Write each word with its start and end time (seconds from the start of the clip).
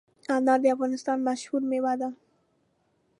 انار 0.35 0.59
د 0.63 0.65
افغانستان 0.75 1.17
مشهور 1.27 1.61
مېوه 1.69 1.93
ده. 2.01 2.09